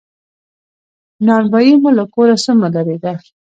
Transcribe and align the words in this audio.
نان 1.25 1.43
بایی 1.51 1.73
مو 1.81 1.89
له 1.97 2.05
کوره 2.13 2.35
څومره 2.43 2.69
لری 2.75 2.97
ده؟ 3.03 3.13